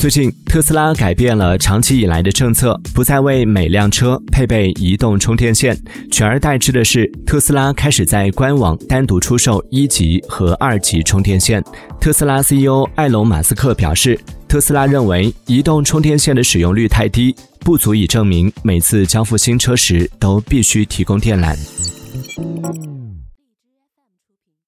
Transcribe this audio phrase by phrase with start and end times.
[0.00, 5.78] 最近特斯拉改变了长期以来的政策不再为每辆车配备移动充电线
[6.10, 11.62] 取而代之的是特斯拉开始在官网单独出售一级和二级充电线。
[12.00, 14.18] 特斯拉 ceo 埃隆马斯克表示
[14.48, 22.89] 特斯拉认为移动充电线的使用率太低不足以证明每次交付新车时都必须提供电缆。